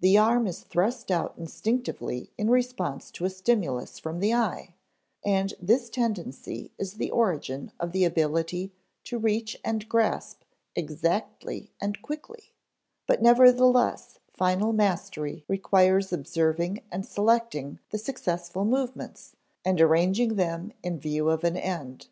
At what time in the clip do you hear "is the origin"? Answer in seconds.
6.78-7.70